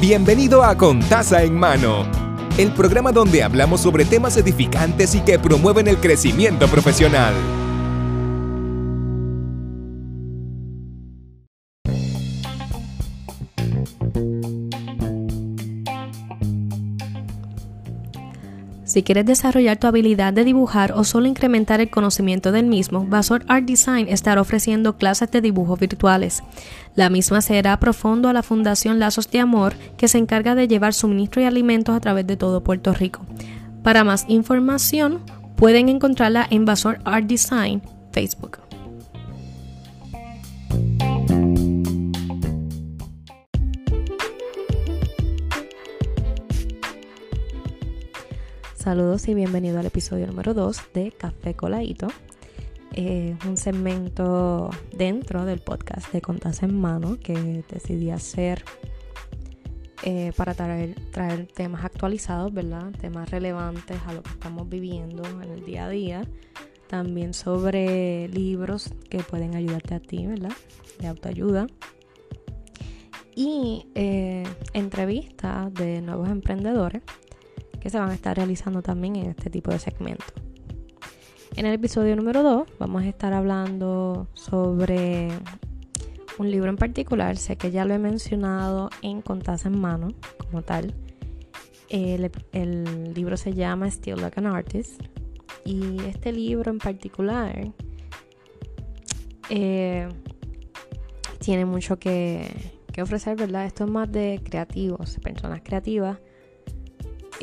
Bienvenido 0.00 0.62
a 0.64 0.76
Contaza 0.76 1.44
en 1.44 1.56
Mano, 1.56 2.04
el 2.58 2.72
programa 2.72 3.12
donde 3.12 3.42
hablamos 3.42 3.80
sobre 3.80 4.04
temas 4.04 4.36
edificantes 4.36 5.14
y 5.14 5.20
que 5.20 5.38
promueven 5.38 5.88
el 5.88 5.98
crecimiento 5.98 6.66
profesional. 6.66 7.32
Si 18.94 19.02
quieres 19.02 19.26
desarrollar 19.26 19.76
tu 19.76 19.88
habilidad 19.88 20.32
de 20.32 20.44
dibujar 20.44 20.92
o 20.92 21.02
solo 21.02 21.26
incrementar 21.26 21.80
el 21.80 21.90
conocimiento 21.90 22.52
del 22.52 22.66
mismo, 22.66 23.04
Vasor 23.04 23.44
Art 23.48 23.64
Design 23.64 24.06
estará 24.08 24.40
ofreciendo 24.40 24.98
clases 24.98 25.32
de 25.32 25.40
dibujo 25.40 25.76
virtuales. 25.76 26.44
La 26.94 27.10
misma 27.10 27.40
será 27.40 27.80
profundo 27.80 28.28
a 28.28 28.32
la 28.32 28.44
Fundación 28.44 29.00
Lazos 29.00 29.28
de 29.32 29.40
Amor, 29.40 29.74
que 29.96 30.06
se 30.06 30.18
encarga 30.18 30.54
de 30.54 30.68
llevar 30.68 30.94
suministro 30.94 31.42
y 31.42 31.44
alimentos 31.44 31.92
a 31.92 31.98
través 31.98 32.24
de 32.28 32.36
todo 32.36 32.62
Puerto 32.62 32.94
Rico. 32.94 33.26
Para 33.82 34.04
más 34.04 34.26
información, 34.28 35.18
pueden 35.56 35.88
encontrarla 35.88 36.46
en 36.48 36.64
Vasor 36.64 37.00
Art 37.04 37.26
Design 37.26 37.82
Facebook. 38.12 38.63
Saludos 48.84 49.28
y 49.28 49.34
bienvenido 49.34 49.80
al 49.80 49.86
episodio 49.86 50.26
número 50.26 50.52
2 50.52 50.92
de 50.92 51.10
Café 51.10 51.54
Coladito. 51.54 52.08
Eh, 52.92 53.34
un 53.48 53.56
segmento 53.56 54.68
dentro 54.92 55.46
del 55.46 55.60
podcast 55.60 56.12
de 56.12 56.20
Contas 56.20 56.62
en 56.62 56.78
Mano 56.78 57.18
que 57.18 57.64
decidí 57.66 58.10
hacer 58.10 58.62
eh, 60.02 60.32
para 60.36 60.52
traer, 60.52 60.96
temas 61.54 61.82
actualizados, 61.82 62.52
¿verdad? 62.52 62.92
Temas 63.00 63.30
relevantes 63.30 63.96
a 64.04 64.12
lo 64.12 64.22
que 64.22 64.28
estamos 64.28 64.68
viviendo 64.68 65.22
en 65.40 65.50
el 65.50 65.64
día 65.64 65.86
a 65.86 65.88
día. 65.88 66.28
También 66.86 67.32
sobre 67.32 68.28
libros 68.28 68.92
que 69.08 69.20
pueden 69.20 69.54
ayudarte 69.54 69.94
a 69.94 70.00
ti, 70.00 70.26
¿verdad? 70.26 70.52
De 70.98 71.06
autoayuda. 71.06 71.68
Y 73.34 73.86
eh, 73.94 74.44
entrevistas 74.74 75.72
de 75.72 76.02
nuevos 76.02 76.28
emprendedores 76.28 77.00
que 77.84 77.90
se 77.90 77.98
van 77.98 78.08
a 78.08 78.14
estar 78.14 78.34
realizando 78.34 78.80
también 78.80 79.14
en 79.16 79.26
este 79.26 79.50
tipo 79.50 79.70
de 79.70 79.78
segmento. 79.78 80.24
En 81.54 81.66
el 81.66 81.74
episodio 81.74 82.16
número 82.16 82.42
2 82.42 82.66
vamos 82.78 83.02
a 83.02 83.08
estar 83.08 83.34
hablando 83.34 84.26
sobre 84.32 85.28
un 86.38 86.50
libro 86.50 86.70
en 86.70 86.78
particular. 86.78 87.36
Sé 87.36 87.56
que 87.56 87.70
ya 87.70 87.84
lo 87.84 87.92
he 87.92 87.98
mencionado 87.98 88.88
en 89.02 89.20
Contas 89.20 89.66
en 89.66 89.78
Mano 89.78 90.08
como 90.38 90.62
tal. 90.62 90.94
El, 91.90 92.32
libro 93.14 93.36
se 93.36 93.52
llama 93.52 93.90
Still 93.90 94.16
Like 94.16 94.40
an 94.40 94.46
Artist. 94.46 95.02
Y 95.66 96.00
este 96.04 96.32
libro 96.32 96.70
en 96.70 96.78
particular 96.78 97.70
eh, 99.50 100.08
tiene 101.38 101.66
mucho 101.66 101.98
que, 101.98 102.48
que 102.94 103.02
ofrecer, 103.02 103.36
¿verdad? 103.36 103.66
Esto 103.66 103.84
es 103.84 103.90
más 103.90 104.10
de 104.10 104.40
creativos, 104.42 105.18
personas 105.22 105.60
creativas 105.62 106.16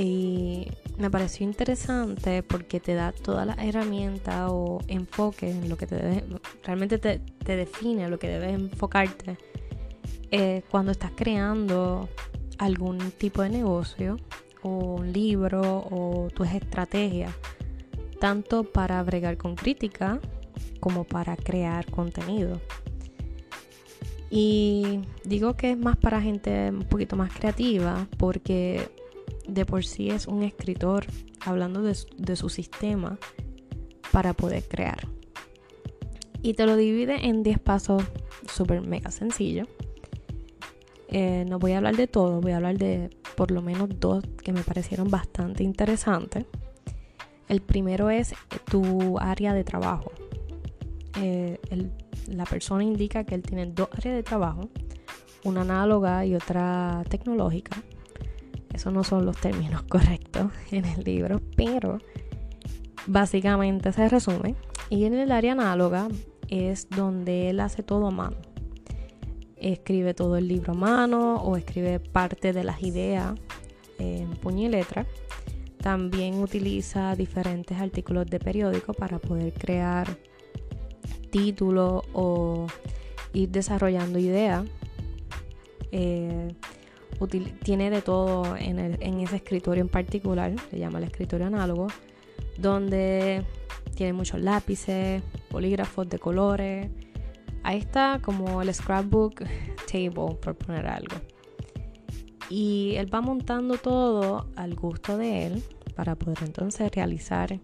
y 0.00 0.68
me 0.96 1.10
pareció 1.10 1.44
interesante 1.44 2.44
porque 2.44 2.78
te 2.78 2.94
da 2.94 3.10
todas 3.10 3.44
las 3.44 3.58
herramientas 3.58 4.48
o 4.48 4.78
enfoque 4.86 5.50
en 5.50 5.68
lo 5.68 5.76
que 5.76 5.88
te 5.88 5.96
debes, 5.96 6.22
realmente 6.62 6.98
te, 6.98 7.20
define 7.44 8.08
lo 8.08 8.16
que 8.16 8.28
debes 8.28 8.54
enfocarte 8.54 9.36
eh, 10.30 10.62
cuando 10.70 10.92
estás 10.92 11.10
creando 11.16 12.08
algún 12.58 13.10
tipo 13.10 13.42
de 13.42 13.48
negocio 13.48 14.18
o 14.62 14.98
un 14.98 15.12
libro 15.12 15.62
o 15.90 16.28
tus 16.32 16.46
estrategias, 16.46 17.34
tanto 18.20 18.62
para 18.62 19.02
bregar 19.02 19.36
con 19.36 19.56
crítica 19.56 20.20
como 20.78 21.02
para 21.02 21.36
crear 21.36 21.90
contenido. 21.90 22.60
Y 24.30 25.00
digo 25.24 25.54
que 25.54 25.72
es 25.72 25.78
más 25.78 25.96
para 25.96 26.20
gente 26.20 26.70
un 26.70 26.84
poquito 26.84 27.16
más 27.16 27.32
creativa 27.32 28.06
porque 28.16 28.88
de 29.48 29.64
por 29.64 29.84
sí 29.84 30.10
es 30.10 30.26
un 30.26 30.44
escritor 30.44 31.06
hablando 31.40 31.82
de, 31.82 32.36
su 32.36 32.48
sistema 32.48 33.18
para 34.12 34.34
poder 34.34 34.62
crear. 34.68 35.08
Y 36.42 36.54
te 36.54 36.66
lo 36.66 36.76
divide 36.76 37.26
en 37.26 37.42
10 37.42 37.58
pasos 37.58 38.04
súper 38.52 38.82
mega 38.82 39.10
sencillo. 39.10 39.64
Eh, 41.08 41.44
no 41.48 41.58
voy 41.58 41.72
a 41.72 41.78
hablar 41.78 41.96
de 41.96 42.06
todo, 42.06 42.40
voy 42.40 42.52
a 42.52 42.56
hablar 42.56 42.76
de 42.78 43.10
por 43.34 43.50
lo 43.50 43.62
menos 43.62 43.88
dos 43.98 44.22
que 44.44 44.52
me 44.52 44.62
parecieron 44.62 45.10
bastante 45.10 45.64
interesantes. 45.64 46.44
El 47.48 47.62
primero 47.62 48.10
es 48.10 48.34
tu 48.70 49.18
área 49.18 49.54
de 49.54 49.64
trabajo. 49.64 50.12
Eh, 51.20 51.58
la 52.28 52.44
persona 52.44 52.84
indica 52.84 53.24
que 53.24 53.34
él 53.34 53.42
tiene 53.42 53.66
dos 53.66 53.88
áreas 53.92 54.14
de 54.14 54.22
trabajo, 54.22 54.68
una 55.44 55.62
análoga 55.62 56.26
y 56.26 56.34
otra 56.34 57.02
tecnológica. 57.08 57.82
Esos 58.78 58.92
no 58.92 59.02
son 59.02 59.26
los 59.26 59.36
términos 59.36 59.82
correctos 59.88 60.52
en 60.70 60.84
el 60.84 61.02
libro, 61.02 61.42
pero 61.56 61.98
básicamente 63.08 63.92
se 63.92 64.08
resume. 64.08 64.54
Y 64.88 65.04
en 65.04 65.14
el 65.14 65.32
área 65.32 65.50
análoga 65.50 66.06
es 66.46 66.88
donde 66.88 67.50
él 67.50 67.58
hace 67.58 67.82
todo 67.82 68.06
a 68.06 68.12
mano. 68.12 68.36
Escribe 69.56 70.14
todo 70.14 70.36
el 70.36 70.46
libro 70.46 70.74
a 70.74 70.76
mano 70.76 71.38
o 71.42 71.56
escribe 71.56 71.98
parte 71.98 72.52
de 72.52 72.62
las 72.62 72.80
ideas 72.84 73.34
en 73.98 74.30
puño 74.36 74.68
y 74.68 74.68
letra. 74.68 75.08
También 75.82 76.40
utiliza 76.40 77.16
diferentes 77.16 77.80
artículos 77.80 78.26
de 78.26 78.38
periódico 78.38 78.94
para 78.94 79.18
poder 79.18 79.54
crear 79.54 80.06
títulos 81.32 82.04
o 82.12 82.68
ir 83.32 83.48
desarrollando 83.48 84.20
ideas. 84.20 84.64
Eh, 85.90 86.54
tiene 87.62 87.90
de 87.90 88.02
todo 88.02 88.56
en, 88.56 88.78
ese 89.20 89.36
escritorio 89.36 89.82
en 89.82 89.88
particular, 89.88 90.54
se 90.70 90.78
llama 90.78 90.98
el 90.98 91.04
escritorio 91.04 91.46
análogo, 91.46 91.88
donde 92.58 93.44
tiene 93.94 94.12
muchos 94.12 94.40
lápices, 94.40 95.22
polígrafos 95.50 96.08
de 96.08 96.18
colores. 96.18 96.90
Ahí 97.64 97.78
está 97.78 98.20
como 98.22 98.62
el 98.62 98.72
scrapbook 98.72 99.42
table, 99.90 100.36
por 100.40 100.54
poner 100.54 100.86
algo. 100.86 101.16
Y 102.48 102.94
él 102.96 103.12
va 103.12 103.20
montando 103.20 103.76
todo 103.76 104.48
al 104.56 104.74
gusto 104.74 105.18
de 105.18 105.46
él 105.46 105.62
para 105.94 106.14
poder 106.14 106.38
entonces 106.44 106.90
realizar, 106.92 107.58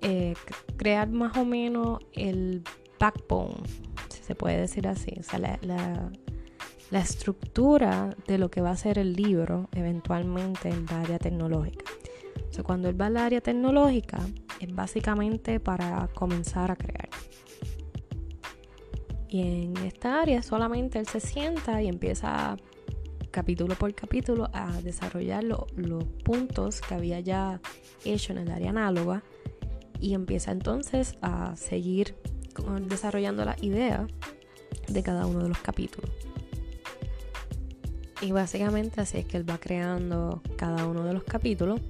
eh, 0.00 0.34
crear 0.76 1.10
más 1.10 1.36
o 1.36 1.44
menos 1.44 1.98
el 2.12 2.62
backbone, 2.98 3.56
si 4.08 4.22
se 4.22 4.34
puede 4.34 4.58
decir 4.58 4.86
así, 4.86 5.12
o 5.18 5.22
sea, 5.22 5.38
la, 5.40 6.12
estructura 7.00 8.14
de 8.26 8.38
lo 8.38 8.50
que 8.50 8.60
va 8.60 8.70
a 8.70 8.76
ser 8.76 8.98
el 8.98 9.14
libro 9.14 9.68
eventualmente 9.72 10.68
en 10.68 10.86
el 10.88 10.94
área 10.94 11.18
tecnológica. 11.18 11.84
O 12.58 12.62
cuando 12.64 12.88
él 12.88 13.00
va 13.00 13.06
al 13.06 13.16
área 13.16 13.40
tecnológica 13.40 14.20
es 14.60 14.74
básicamente 14.74 15.58
para 15.58 16.08
comenzar 16.14 16.70
a 16.70 16.76
crear. 16.76 17.08
Y 19.28 19.40
en 19.40 19.76
esta 19.78 20.20
área 20.20 20.42
solamente 20.42 20.98
él 20.98 21.06
se 21.06 21.20
sienta 21.20 21.82
y 21.82 21.88
empieza 21.88 22.56
capítulo 23.30 23.74
por 23.74 23.94
capítulo 23.94 24.50
a 24.52 24.70
desarrollar 24.82 25.42
los 25.42 26.04
puntos 26.22 26.82
que 26.82 26.94
había 26.94 27.18
ya 27.20 27.60
hecho 28.04 28.32
en 28.32 28.38
el 28.38 28.50
área 28.50 28.70
análoga 28.70 29.22
y 29.98 30.12
empieza 30.12 30.52
entonces 30.52 31.16
a 31.22 31.56
seguir 31.56 32.14
desarrollando 32.82 33.46
la 33.46 33.56
idea 33.62 34.06
de 34.88 35.02
cada 35.02 35.24
uno 35.24 35.44
de 35.44 35.48
los 35.48 35.58
capítulos. 35.58 36.10
Y 38.22 38.30
básicamente 38.30 39.00
así 39.00 39.18
es 39.18 39.26
que 39.26 39.36
él 39.36 39.48
va 39.48 39.58
creando 39.58 40.42
cada 40.56 40.86
uno 40.86 41.04
de 41.04 41.12
los 41.12 41.24
capítulos. 41.24 41.80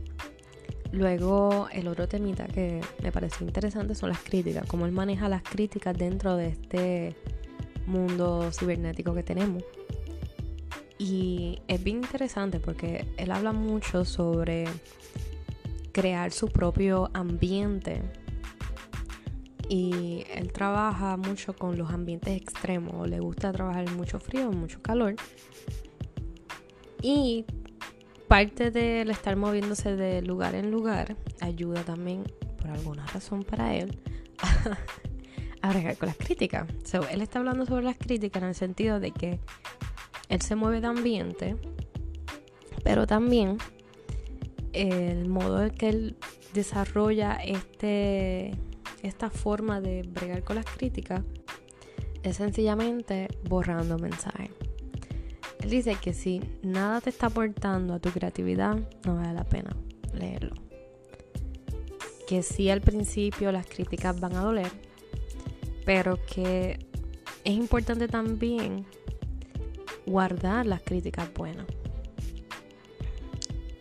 Luego 0.90 1.68
el 1.70 1.86
otro 1.88 2.08
temita 2.08 2.46
que 2.46 2.80
me 3.02 3.12
pareció 3.12 3.46
interesante 3.46 3.94
son 3.94 4.08
las 4.08 4.18
críticas, 4.18 4.66
cómo 4.66 4.86
él 4.86 4.92
maneja 4.92 5.28
las 5.28 5.42
críticas 5.42 5.96
dentro 5.96 6.36
de 6.36 6.48
este 6.48 7.14
mundo 7.86 8.50
cibernético 8.50 9.14
que 9.14 9.22
tenemos. 9.22 9.62
Y 10.96 11.60
es 11.68 11.84
bien 11.84 11.98
interesante 11.98 12.60
porque 12.60 13.06
él 13.18 13.30
habla 13.30 13.52
mucho 13.52 14.06
sobre 14.06 14.64
crear 15.92 16.32
su 16.32 16.48
propio 16.48 17.10
ambiente. 17.12 18.00
Y 19.68 20.24
él 20.34 20.52
trabaja 20.52 21.16
mucho 21.16 21.54
con 21.54 21.76
los 21.76 21.90
ambientes 21.90 22.40
extremos. 22.40 23.08
Le 23.08 23.20
gusta 23.20 23.52
trabajar 23.52 23.90
mucho 23.90 24.18
frío, 24.18 24.50
mucho 24.50 24.80
calor. 24.80 25.16
Y 27.02 27.44
parte 28.28 28.70
del 28.70 29.10
estar 29.10 29.36
moviéndose 29.36 29.96
de 29.96 30.22
lugar 30.22 30.54
en 30.54 30.70
lugar 30.70 31.16
ayuda 31.40 31.82
también, 31.82 32.22
por 32.58 32.70
alguna 32.70 33.04
razón 33.06 33.42
para 33.42 33.74
él, 33.74 33.98
a 35.62 35.68
bregar 35.70 35.96
con 35.98 36.06
las 36.06 36.16
críticas. 36.16 36.66
él 37.10 37.20
está 37.20 37.40
hablando 37.40 37.66
sobre 37.66 37.84
las 37.84 37.98
críticas 37.98 38.42
en 38.42 38.48
el 38.48 38.54
sentido 38.54 39.00
de 39.00 39.10
que 39.10 39.40
él 40.28 40.40
se 40.40 40.54
mueve 40.54 40.80
de 40.80 40.86
ambiente, 40.86 41.56
pero 42.84 43.06
también 43.06 43.58
el 44.72 45.28
modo 45.28 45.62
en 45.62 45.70
que 45.70 45.88
él 45.88 46.16
desarrolla 46.54 47.34
este, 47.34 48.52
esta 49.02 49.28
forma 49.28 49.80
de 49.80 50.02
bregar 50.02 50.42
con 50.44 50.56
las 50.56 50.66
críticas 50.66 51.22
es 52.22 52.36
sencillamente 52.36 53.28
borrando 53.48 53.98
mensajes. 53.98 54.50
Él 55.62 55.70
dice 55.70 55.96
que 56.00 56.12
si 56.12 56.40
nada 56.62 57.00
te 57.00 57.10
está 57.10 57.28
aportando 57.28 57.94
a 57.94 58.00
tu 58.00 58.10
creatividad, 58.10 58.78
no 59.04 59.16
vale 59.16 59.32
la 59.32 59.44
pena 59.44 59.76
leerlo. 60.12 60.54
Que 62.26 62.42
sí 62.42 62.68
al 62.68 62.80
principio 62.80 63.52
las 63.52 63.66
críticas 63.66 64.18
van 64.18 64.34
a 64.34 64.42
doler, 64.42 64.70
pero 65.84 66.18
que 66.26 66.84
es 67.44 67.54
importante 67.54 68.08
también 68.08 68.84
guardar 70.04 70.66
las 70.66 70.82
críticas 70.82 71.32
buenas. 71.32 71.66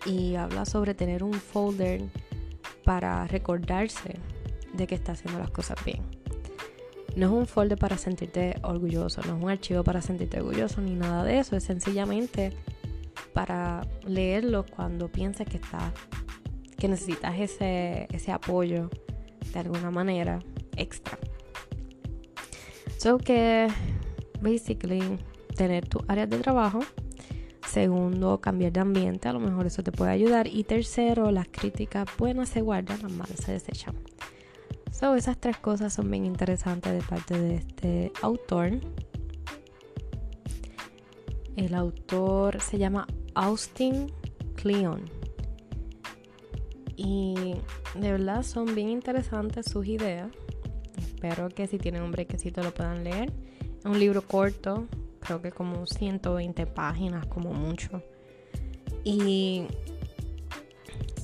Y 0.06 0.36
habla 0.36 0.66
sobre 0.66 0.94
tener 0.94 1.24
un 1.24 1.34
folder 1.34 2.04
para 2.84 3.26
recordarse 3.28 4.20
de 4.74 4.88
que 4.88 4.96
está 4.96 5.14
haciendo 5.14 5.40
las 5.40 5.52
cosas 5.52 5.84
bien. 5.84 6.02
No 7.16 7.28
es 7.28 7.32
un 7.32 7.46
folder 7.46 7.78
para 7.78 7.98
sentirte 7.98 8.56
orgulloso, 8.64 9.22
no 9.24 9.38
es 9.38 9.44
un 9.44 9.50
archivo 9.50 9.84
para 9.84 10.02
sentirte 10.02 10.40
orgulloso 10.40 10.82
ni 10.82 10.96
nada 10.96 11.24
de 11.24 11.40
eso, 11.40 11.56
es 11.56 11.64
sencillamente 11.64 12.52
para 13.34 13.82
leerlo 14.06 14.66
cuando 14.66 15.10
pienses 15.10 15.48
que 15.48 15.58
está 15.58 15.94
que 16.78 16.88
necesitas 16.88 17.40
ese, 17.40 18.08
ese 18.12 18.32
apoyo 18.32 18.90
de 19.54 19.60
alguna 19.60 19.92
manera 19.92 20.40
extra. 20.76 21.18
So 22.98 23.20
que 23.20 23.68
basically 24.42 25.20
tener 25.56 25.88
tus 25.88 26.02
áreas 26.08 26.30
de 26.30 26.38
trabajo. 26.40 26.80
Segundo, 27.68 28.42
cambiar 28.42 28.74
de 28.74 28.80
ambiente, 28.80 29.30
a 29.30 29.34
lo 29.34 29.40
mejor 29.40 29.66
eso 29.68 29.84
te 29.84 29.92
puede 29.92 30.12
ayudar. 30.12 30.48
Y 30.48 30.64
tercero, 30.64 31.32
las 31.32 31.48
críticas 31.48 32.08
buenas 32.18 32.50
se 32.50 32.62
guardan, 32.62 33.02
las 33.02 33.12
malas 33.12 33.40
se 33.40 33.54
desechan. 33.54 33.96
So, 34.92 35.16
esas 35.16 35.38
tres 35.38 35.58
cosas 35.58 35.94
son 35.94 36.12
bien 36.12 36.26
interesantes 36.26 36.94
de 36.94 37.02
parte 37.02 37.40
de 37.40 37.56
este 37.56 38.12
autor. 38.22 38.80
El 41.56 41.74
autor 41.74 42.62
se 42.62 42.78
llama 42.78 43.08
Austin 43.34 44.12
Kleon. 44.56 45.10
Y 46.96 47.56
de 47.96 48.12
verdad 48.12 48.44
son 48.44 48.76
bien 48.76 48.90
interesantes 48.90 49.66
sus 49.66 49.88
ideas. 49.88 50.30
Espero 50.98 51.50
que 51.50 51.68
si 51.68 51.78
tienen 51.78 52.04
un 52.04 52.12
brequecito 52.12 52.62
lo 52.62 52.74
puedan 52.74 53.04
leer. 53.04 53.32
Es 53.80 53.86
un 53.86 53.98
libro 53.98 54.22
corto, 54.22 54.88
creo 55.20 55.42
que 55.42 55.52
como 55.52 55.88
120 55.88 56.68
páginas 56.68 57.26
como 57.26 57.54
mucho. 57.54 58.04
Y 59.04 59.64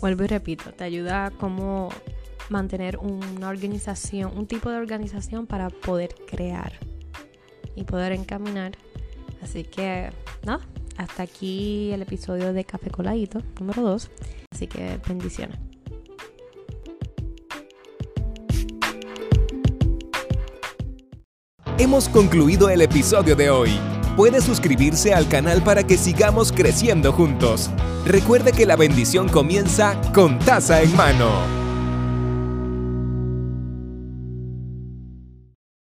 vuelvo 0.01 0.23
y 0.23 0.27
repito, 0.27 0.73
te 0.73 0.83
ayuda 0.83 1.27
a 1.27 1.31
como 1.31 1.89
mantener 2.49 2.97
una 2.97 3.49
organización, 3.49 4.37
un 4.37 4.47
tipo 4.47 4.69
de 4.69 4.77
organización 4.77 5.47
para 5.47 5.69
poder 5.69 6.15
crear 6.29 6.73
y 7.75 7.83
poder 7.83 8.11
encaminar. 8.11 8.73
Así 9.41 9.63
que 9.63 10.09
nada, 10.43 10.61
hasta 10.97 11.23
aquí 11.23 11.91
el 11.91 12.01
episodio 12.01 12.53
de 12.53 12.65
Café 12.65 12.89
Coladito 12.89 13.41
número 13.59 13.81
2. 13.81 14.09
Así 14.51 14.67
que 14.67 14.99
bendiciones. 15.07 15.57
Hemos 21.79 22.09
concluido 22.09 22.69
el 22.69 22.81
episodio 22.81 23.35
de 23.35 23.51
hoy. 23.51 23.69
Puede 24.15 24.41
suscribirse 24.41 25.13
al 25.13 25.29
canal 25.29 25.61
para 25.61 25.83
que 25.85 25.95
sigamos 25.95 26.51
creciendo 26.51 27.13
juntos. 27.13 27.69
Recuerde 28.03 28.51
que 28.51 28.65
la 28.65 28.75
bendición 28.75 29.29
comienza 29.29 30.01
con 30.11 30.39
taza 30.39 30.81
en 30.81 30.95
mano. 30.95 31.56